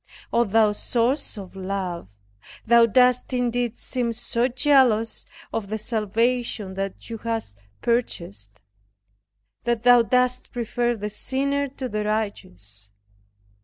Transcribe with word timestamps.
O 0.33 0.45
thou 0.45 0.71
Source 0.71 1.37
of 1.37 1.55
Love! 1.55 2.07
Thou 2.65 2.87
dost 2.87 3.33
indeed 3.33 3.77
seem 3.77 4.13
so 4.13 4.47
jealous 4.47 5.27
of 5.53 5.67
the 5.67 5.77
salvation 5.77 6.73
Thou 6.73 6.89
hast 7.21 7.59
purchased, 7.83 8.59
that 9.65 9.83
Thou 9.83 10.01
dost 10.01 10.51
prefer 10.51 10.95
the 10.95 11.11
sinner 11.11 11.67
to 11.67 11.87
the 11.87 12.03
righteous! 12.03 12.89